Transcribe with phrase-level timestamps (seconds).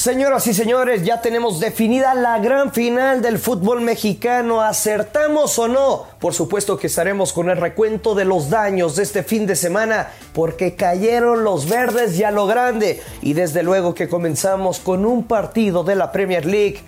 [0.00, 4.62] Señoras y señores, ya tenemos definida la gran final del fútbol mexicano.
[4.62, 6.06] ¿Acertamos o no?
[6.18, 10.08] Por supuesto que estaremos con el recuento de los daños de este fin de semana
[10.32, 13.02] porque cayeron los verdes ya lo grande.
[13.20, 16.80] Y desde luego que comenzamos con un partido de la Premier League.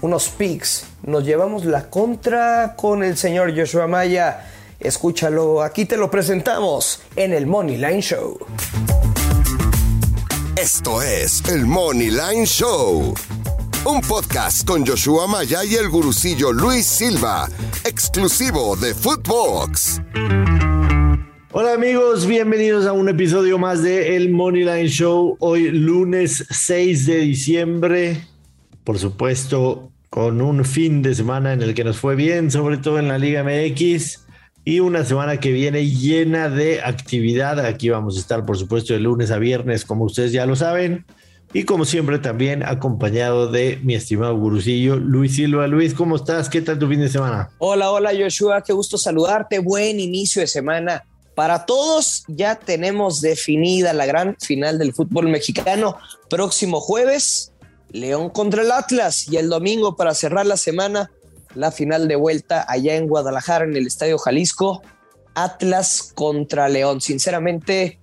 [0.00, 0.86] Unos picks.
[1.02, 4.44] Nos llevamos la contra con el señor Joshua Maya.
[4.78, 8.38] Escúchalo, aquí te lo presentamos en el Money Line Show.
[10.62, 13.14] Esto es el Money Line Show,
[13.84, 17.48] un podcast con Joshua Maya y el gurucillo Luis Silva,
[17.84, 20.00] exclusivo de Footbox.
[21.50, 25.36] Hola amigos, bienvenidos a un episodio más de El Money Line Show.
[25.40, 28.24] Hoy lunes 6 de diciembre,
[28.84, 33.00] por supuesto, con un fin de semana en el que nos fue bien, sobre todo
[33.00, 34.20] en la Liga MX
[34.64, 37.64] y una semana que viene llena de actividad.
[37.64, 41.04] Aquí vamos a estar, por supuesto, de lunes a viernes, como ustedes ya lo saben.
[41.54, 45.66] Y como siempre, también acompañado de mi estimado gurucillo, Luis Silva.
[45.66, 46.48] Luis, ¿cómo estás?
[46.48, 47.50] ¿Qué tal tu fin de semana?
[47.58, 48.62] Hola, hola, Joshua.
[48.62, 49.58] Qué gusto saludarte.
[49.58, 51.04] Buen inicio de semana.
[51.34, 55.96] Para todos, ya tenemos definida la gran final del fútbol mexicano.
[56.30, 57.52] Próximo jueves,
[57.90, 59.28] León contra el Atlas.
[59.28, 61.10] Y el domingo, para cerrar la semana,
[61.54, 64.82] la final de vuelta allá en Guadalajara, en el Estadio Jalisco,
[65.34, 67.00] Atlas contra León.
[67.00, 67.98] Sinceramente,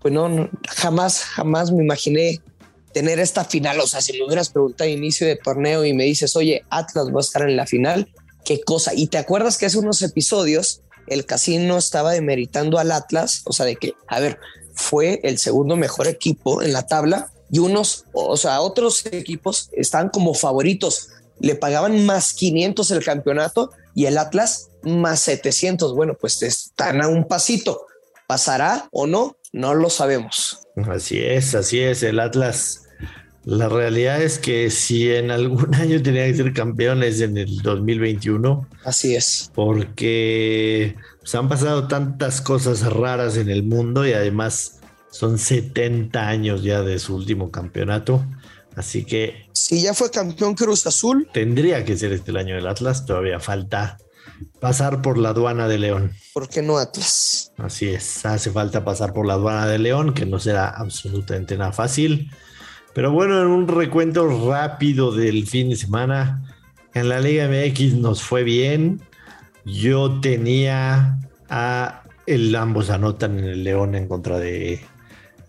[0.00, 2.40] pues no, jamás, jamás me imaginé
[2.92, 3.80] tener esta final.
[3.80, 7.08] O sea, si me hubieras preguntado a inicio de torneo y me dices, oye, Atlas
[7.08, 8.12] va a estar en la final,
[8.44, 8.92] qué cosa.
[8.94, 13.66] Y te acuerdas que hace unos episodios el casino estaba demeritando al Atlas, o sea,
[13.66, 14.38] de que, a ver,
[14.74, 20.08] fue el segundo mejor equipo en la tabla y unos, o sea, otros equipos están
[20.08, 21.08] como favoritos
[21.42, 25.94] le pagaban más 500 el campeonato y el Atlas más 700.
[25.94, 27.86] Bueno, pues están a un pasito.
[28.26, 29.36] ¿Pasará o no?
[29.52, 30.60] No lo sabemos.
[30.88, 32.02] Así es, así es.
[32.04, 32.84] El Atlas,
[33.44, 38.68] la realidad es que si en algún año tenía que ser campeones en el 2021.
[38.84, 39.50] Así es.
[39.52, 44.78] Porque se pues, han pasado tantas cosas raras en el mundo y además
[45.10, 48.24] son 70 años ya de su último campeonato.
[48.76, 49.48] Así que.
[49.52, 51.28] Si ya fue campeón Cruz Azul.
[51.32, 53.06] Tendría que ser este el año del Atlas.
[53.06, 53.98] Todavía falta
[54.60, 56.12] pasar por la aduana de León.
[56.32, 57.52] ¿Por qué no Atlas?
[57.58, 58.24] Así es.
[58.24, 62.30] Hace falta pasar por la aduana de León, que no será absolutamente nada fácil.
[62.94, 66.42] Pero bueno, en un recuento rápido del fin de semana,
[66.94, 69.00] en la Liga MX nos fue bien.
[69.64, 71.18] Yo tenía
[71.48, 74.84] a el ambos anotan en el León en contra de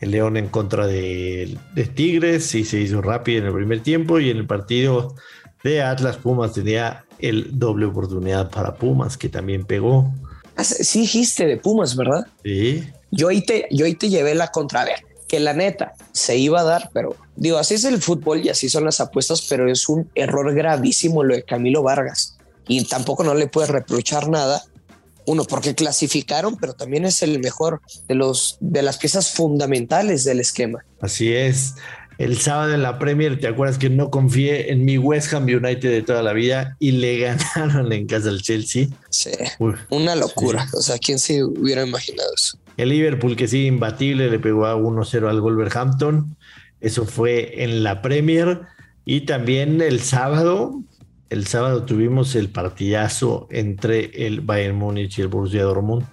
[0.03, 1.57] el León en contra de,
[1.95, 5.15] Tigres y se hizo rápido en el primer tiempo y en el partido
[5.63, 10.13] de Atlas Pumas tenía el doble oportunidad para Pumas que también pegó.
[10.55, 12.27] Ah, sí dijiste de Pumas, ¿verdad?
[12.43, 12.83] Sí.
[13.11, 14.83] Yo ahí te, yo ahí te llevé la contra.
[14.83, 18.49] ver, que la neta se iba a dar, pero digo, así es el fútbol y
[18.49, 22.37] así son las apuestas, pero es un error gravísimo lo de Camilo Vargas.
[22.67, 24.63] Y tampoco no le puedes reprochar nada
[25.25, 30.39] uno, porque clasificaron, pero también es el mejor de los de las piezas fundamentales del
[30.39, 30.83] esquema.
[31.01, 31.75] Así es.
[32.17, 35.89] El sábado en la Premier, ¿te acuerdas que no confié en mi West Ham United
[35.89, 37.17] de toda la vida y le
[37.55, 38.87] ganaron en casa al Chelsea?
[39.09, 39.31] Sí,
[39.89, 40.67] una locura.
[40.73, 42.57] O sea, ¿quién se hubiera imaginado eso?
[42.77, 46.35] El Liverpool, que sí, imbatible, le pegó a 1-0 al Wolverhampton.
[46.81, 48.61] Eso fue en la Premier.
[49.05, 50.81] Y también el sábado,
[51.33, 56.05] el sábado tuvimos el partidazo entre el Bayern Múnich y el Borussia Dortmund.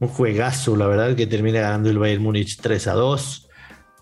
[0.00, 3.48] Un juegazo, la verdad, que termina ganando el Bayern Múnich 3 a 2.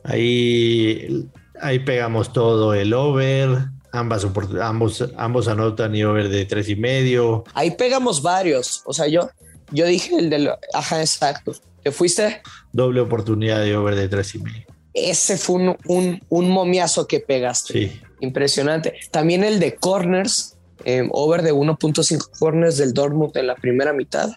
[0.05, 1.29] Ahí,
[1.61, 3.67] ahí pegamos todo el over.
[3.93, 4.27] Ambas,
[4.63, 7.45] ambos, ambos anotan y over de tres y medio.
[7.53, 8.83] Ahí pegamos varios.
[8.87, 9.29] O sea, yo,
[9.71, 10.51] yo dije el del.
[10.73, 11.53] Ajá, exacto.
[11.83, 12.41] ¿Te fuiste?
[12.73, 14.67] Doble oportunidad de over de tres y medio.
[14.95, 17.73] Ese fue un, un, un momiazo que pegaste.
[17.73, 18.95] Sí impresionante.
[19.11, 24.31] También el de corners, eh, over de 1.5 corners del Dortmund en la primera mitad.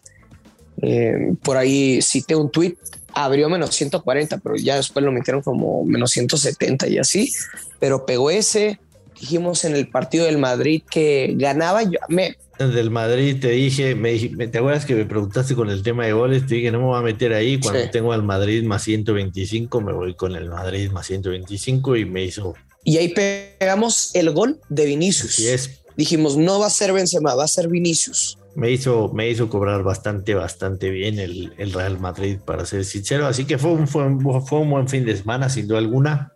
[0.81, 2.77] Eh, por ahí cité un tweet,
[3.13, 7.31] abrió menos 140, pero ya después lo metieron como menos 170 y así,
[7.79, 8.79] pero pegó ese.
[9.19, 11.83] Dijimos en el partido del Madrid que ganaba.
[11.83, 12.37] Yo, me,
[12.67, 16.45] del Madrid te dije, me, ¿te acuerdas que me preguntaste con el tema de goles?
[16.45, 17.59] Te dije, no me voy a meter ahí.
[17.59, 22.23] Cuando tengo al Madrid más 125, me voy con el Madrid más 125 y me
[22.23, 25.39] hizo y ahí pegamos el gol de Vinicius.
[25.39, 25.81] es.
[25.97, 28.37] Dijimos, no va a ser Benzema, va a ser Vinicius.
[28.55, 33.27] Me hizo, me hizo cobrar bastante, bastante bien el, Real Madrid, para ser sincero.
[33.27, 34.05] Así que fue un, fue,
[34.45, 36.33] fue un buen fin de semana, sin duda alguna.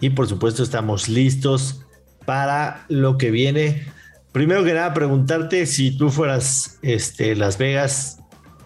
[0.00, 1.80] Y por supuesto estamos listos
[2.24, 3.86] para lo que viene.
[4.32, 8.18] Primero que nada, preguntarte si tú fueras este, Las Vegas,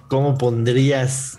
[0.09, 1.39] ¿cómo pondrías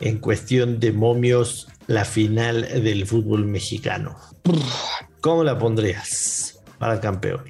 [0.00, 4.16] en cuestión de momios la final del fútbol mexicano?
[5.26, 7.42] ¿Cómo la pondrías para campeón?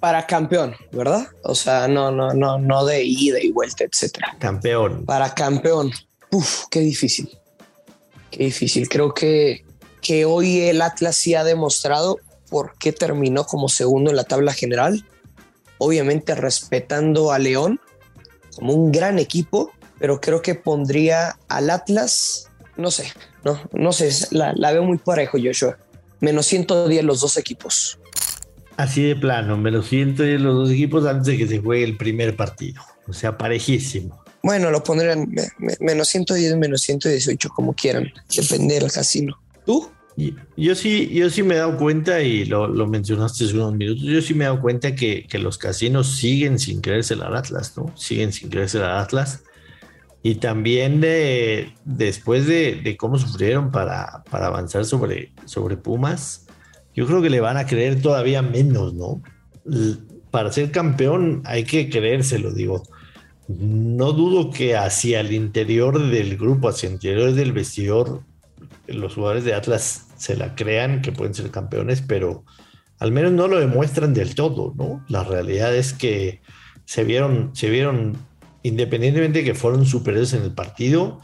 [0.00, 1.28] Para campeón, ¿verdad?
[1.44, 4.36] O sea, no, no, no, no de ida y vuelta, etcétera.
[4.40, 5.04] Campeón.
[5.04, 5.92] Para campeón.
[6.32, 7.30] Uf, qué difícil.
[8.32, 8.88] Qué difícil.
[8.88, 9.64] Creo que,
[10.02, 12.18] que hoy el Atlas sí ha demostrado
[12.48, 15.06] por qué terminó como segundo en la tabla general.
[15.78, 17.80] Obviamente respetando a León
[18.56, 23.12] como un gran equipo, pero creo que pondría al Atlas, no sé,
[23.44, 25.78] no, no sé, la, la veo muy parejo, Joshua.
[26.20, 27.98] Menos 110 los dos equipos.
[28.76, 32.36] Así de plano, menos 110 los dos equipos antes de que se juegue el primer
[32.36, 32.82] partido.
[33.08, 34.22] O sea, parejísimo.
[34.42, 35.30] Bueno, lo pondrían
[35.80, 38.10] menos 110, menos 118, como quieran.
[38.34, 39.38] Depende del casino.
[39.66, 39.90] ¿Tú?
[40.56, 44.02] Yo sí, yo sí me he dado cuenta, y lo, lo mencionaste hace unos minutos,
[44.02, 47.74] yo sí me he dado cuenta que, que, los casinos siguen sin creerse al Atlas,
[47.76, 47.96] ¿no?
[47.96, 49.42] Siguen sin creerse al Atlas.
[50.22, 56.46] Y también de, después de, cómo sufrieron para, para, avanzar sobre, sobre Pumas,
[56.94, 59.22] yo creo que le van a creer todavía menos, ¿no?
[60.30, 62.82] Para ser campeón hay que creérselo, digo.
[63.48, 68.22] No dudo que hacia el interior del grupo, hacia el interior del vestidor,
[68.86, 72.44] los jugadores de Atlas se la crean que pueden ser campeones, pero
[72.98, 75.04] al menos no lo demuestran del todo, ¿no?
[75.08, 76.40] La realidad es que
[76.84, 78.16] se vieron, se vieron,
[78.62, 81.20] independientemente de que fueron superiores en el partido,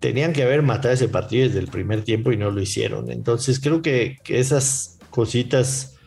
[0.00, 3.10] tenían que haber matado ese partido desde el primer tiempo y no lo hicieron.
[3.10, 5.98] Entonces creo que, que esas cositas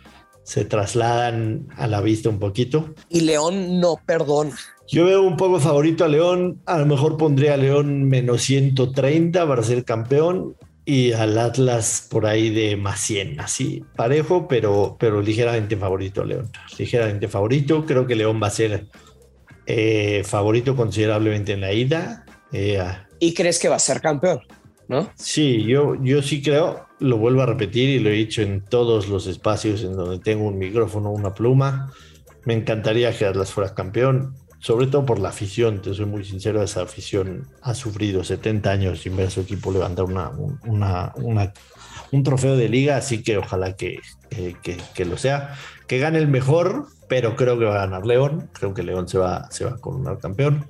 [0.43, 2.93] se trasladan a la vista un poquito.
[3.09, 4.55] Y León no perdona.
[4.87, 9.47] Yo veo un poco favorito a León, a lo mejor pondría a León menos 130
[9.47, 15.21] para ser campeón y al Atlas por ahí de más 100, así parejo, pero, pero
[15.21, 16.51] ligeramente favorito León.
[16.77, 18.87] Ligeramente favorito, creo que León va a ser
[19.73, 22.25] eh, favorito considerablemente en la ida.
[22.51, 22.83] Eh,
[23.19, 24.41] ¿Y crees que va a ser campeón?
[24.87, 25.09] ¿No?
[25.15, 29.07] Sí, yo, yo sí creo, lo vuelvo a repetir y lo he dicho en todos
[29.07, 31.93] los espacios en donde tengo un micrófono, una pluma.
[32.43, 36.61] Me encantaría que Atlas fuera campeón sobre todo por la afición, te soy muy sincero,
[36.61, 40.29] esa afición ha sufrido 70 años sin ver a su equipo levantar una,
[40.67, 41.51] una, una,
[42.11, 43.99] un trofeo de liga, así que ojalá que,
[44.31, 45.55] que, que, lo sea,
[45.87, 49.17] que gane el mejor, pero creo que va a ganar León, creo que León se
[49.17, 50.69] va, se va a coronar campeón,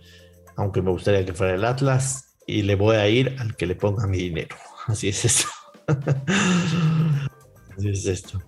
[0.56, 3.76] aunque me gustaría que fuera el Atlas, y le voy a ir al que le
[3.76, 4.56] ponga mi dinero,
[4.88, 5.48] así es esto.
[7.78, 8.42] así es esto.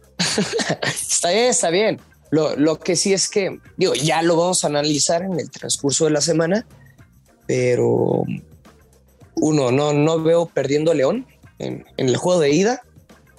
[0.84, 2.02] está bien, está bien.
[2.32, 6.06] Lo, lo, que sí es que, digo, ya lo vamos a analizar en el transcurso
[6.06, 6.66] de la semana,
[7.46, 8.24] pero
[9.36, 11.28] uno, no, no veo perdiendo León
[11.60, 12.82] en, en el juego de ida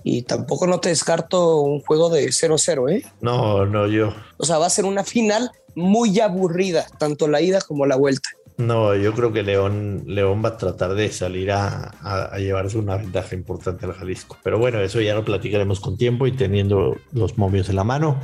[0.05, 3.06] y tampoco no te descarto un juego de 0-0, ¿eh?
[3.23, 4.12] No, no, yo.
[4.37, 8.29] O sea, va a ser una final muy aburrida, tanto la ida como la vuelta.
[8.56, 12.79] No, yo creo que León, León va a tratar de salir a, a, a, llevarse
[12.79, 14.37] una ventaja importante al Jalisco.
[14.45, 18.21] Pero bueno, eso ya lo platicaremos con tiempo y teniendo los momios en la mano.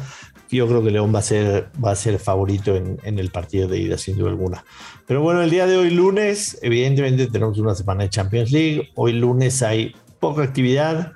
[0.50, 3.66] Yo creo que León va a ser, va a ser favorito en, en, el partido
[3.66, 4.64] de ida, sin duda alguna.
[5.06, 8.90] Pero bueno, el día de hoy, lunes, evidentemente tenemos una semana de Champions League.
[8.94, 11.14] Hoy lunes hay poca actividad.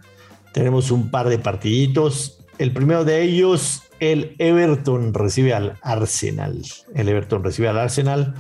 [0.55, 2.39] Tenemos un par de partiditos.
[2.59, 6.63] El primero de ellos, el Everton recibe al Arsenal.
[6.95, 8.35] El Everton recibe al Arsenal.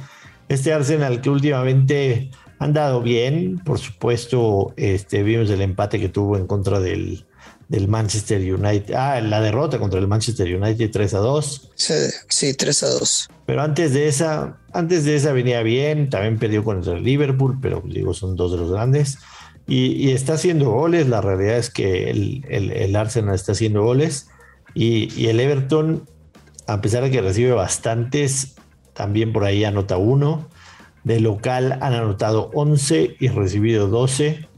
[0.48, 2.30] Este Arsenal que últimamente
[2.60, 7.26] han dado bien, por supuesto, este, vimos el empate que tuvo en contra del,
[7.68, 8.94] del Manchester United.
[8.94, 11.70] Ah, la derrota contra el Manchester United 3 a 2.
[11.74, 11.94] Sí,
[12.28, 13.28] sí, 3 a 2.
[13.46, 17.82] Pero antes de esa, antes de esa venía bien, también perdió contra el Liverpool, pero
[17.84, 19.18] digo, son dos de los grandes.
[19.66, 24.28] Y, está haciendo goles, la realidad es que el, Arsenal está haciendo goles.
[24.74, 26.08] Y, y, el Everton,
[26.66, 28.56] a pesar de que recibe bastantes,
[28.92, 30.48] también por ahí anota uno.
[31.02, 34.48] De local han anotado 11 y recibido 12.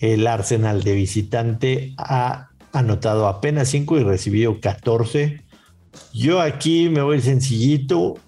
[0.00, 5.42] El Arsenal de visitante ha anotado apenas 5 y recibido 14.
[6.12, 8.18] Yo aquí me voy sencillito.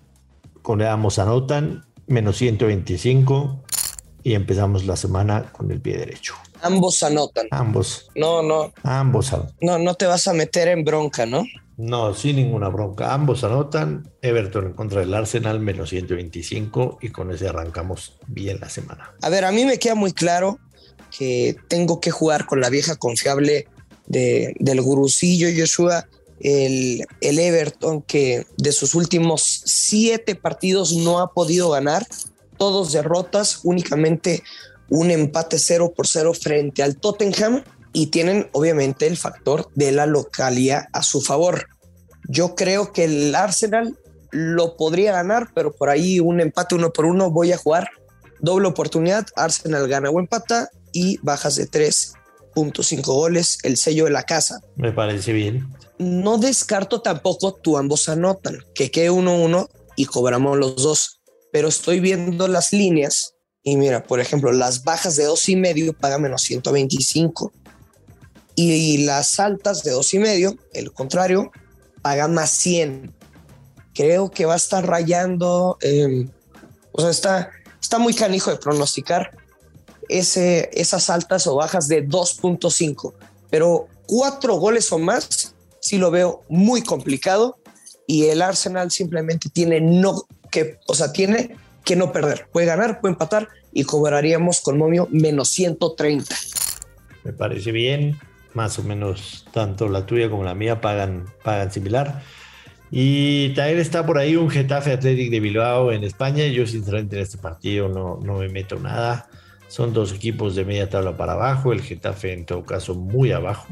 [0.62, 3.62] Con ambos anotan, menos 125.
[4.22, 6.34] Y empezamos la semana con el pie derecho.
[6.62, 7.46] Ambos anotan.
[7.50, 8.08] Ambos.
[8.14, 8.72] No, no.
[8.82, 9.54] Ambos anotan.
[9.60, 11.44] No, no te vas a meter en bronca, ¿no?
[11.76, 13.14] No, sin ninguna bronca.
[13.14, 14.10] Ambos anotan.
[14.20, 16.98] Everton en contra del Arsenal, menos 125.
[17.00, 19.14] Y con ese arrancamos bien la semana.
[19.22, 20.58] A ver, a mí me queda muy claro
[21.16, 23.66] que tengo que jugar con la vieja confiable
[24.06, 26.06] de, del gurucillo Joshua,
[26.40, 32.06] el, el, Everton, que de sus últimos siete partidos no ha podido ganar,
[32.60, 34.44] todos derrotas, únicamente
[34.90, 37.64] un empate 0 por 0 frente al Tottenham
[37.94, 41.66] y tienen obviamente el factor de la localía a su favor.
[42.28, 43.98] Yo creo que el Arsenal
[44.30, 47.88] lo podría ganar, pero por ahí un empate uno por uno voy a jugar
[48.40, 52.12] doble oportunidad, Arsenal gana o empata y bajas de tres
[52.54, 54.60] 2.5 goles, el sello de la casa.
[54.76, 55.66] Me parece bien.
[55.98, 61.19] No descarto tampoco tu ambos anotan, que quede 1-1 y cobramos los dos,
[61.52, 65.92] pero estoy viendo las líneas y mira, por ejemplo, las bajas de dos y medio
[65.92, 67.52] pagan menos 125
[68.54, 71.50] y las altas de dos y medio, el contrario,
[72.02, 73.14] pagan más 100.
[73.95, 76.30] Creo que va a estar rayando, em,
[76.92, 79.37] o sea, está, está muy canijo de pronosticar
[80.09, 83.14] ese, esas altas o bajas de 2.5,
[83.50, 87.59] pero cuatro goles o más sí lo veo muy complicado
[88.07, 92.47] y el Arsenal simplemente tiene no que, o sea, tiene que no perder.
[92.52, 96.35] Puede ganar, puede empatar y cobraríamos con momio menos 130.
[97.25, 98.19] Me parece bien,
[98.54, 102.23] más o menos tanto la tuya como la mía pagan, pagan similar.
[102.90, 106.47] Y también está por ahí un Getafe Athletic de Bilbao en España.
[106.47, 109.28] Yo sinceramente en este partido no, no me meto nada.
[109.69, 111.73] Son dos equipos de media tabla para abajo.
[111.73, 113.69] El Getafe en todo caso muy abajo.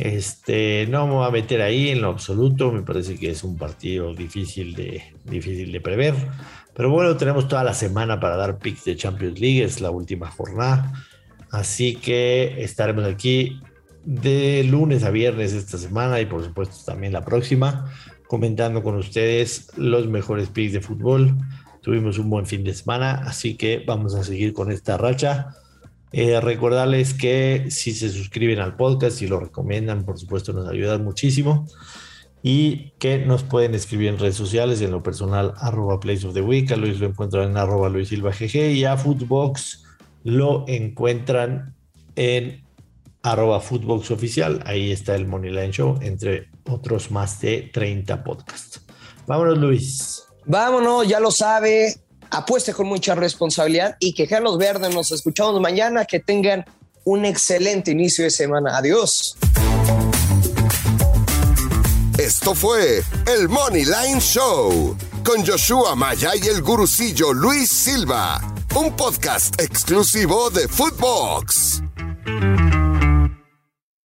[0.00, 2.72] Este, no me voy a meter ahí en lo absoluto.
[2.72, 6.14] Me parece que es un partido difícil de, difícil de prever.
[6.74, 9.62] Pero bueno, tenemos toda la semana para dar picks de Champions League.
[9.62, 10.92] Es la última jornada.
[11.50, 13.60] Así que estaremos aquí
[14.04, 17.92] de lunes a viernes esta semana y por supuesto también la próxima
[18.26, 21.36] comentando con ustedes los mejores picks de fútbol.
[21.82, 25.48] Tuvimos un buen fin de semana, así que vamos a seguir con esta racha.
[26.12, 31.04] Eh, recordarles que si se suscriben al podcast y lo recomiendan, por supuesto, nos ayudan
[31.04, 31.66] muchísimo.
[32.42, 36.40] Y que nos pueden escribir en redes sociales, en lo personal, arroba Place of the
[36.40, 36.70] Week.
[36.72, 39.84] A Luis lo encuentran en arroba Luis Silva GG y a Footbox
[40.24, 41.74] lo encuentran
[42.16, 42.64] en
[43.22, 44.62] arroba Footbox Oficial.
[44.64, 48.84] Ahí está el Moneyline Show, entre otros más de 30 podcasts.
[49.26, 50.24] Vámonos, Luis.
[50.46, 51.94] Vámonos, ya lo sabe.
[52.30, 54.94] Apueste con mucha responsabilidad y que los verdes.
[54.94, 56.04] Nos escuchamos mañana.
[56.04, 56.64] Que tengan
[57.04, 58.76] un excelente inicio de semana.
[58.76, 59.36] Adiós.
[62.18, 68.40] Esto fue el Moneyline Show con Joshua Maya y el gurucillo Luis Silva,
[68.74, 71.82] un podcast exclusivo de Footbox.